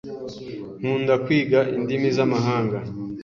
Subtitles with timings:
[0.79, 2.77] Nkunda kwiga indimi z'amahanga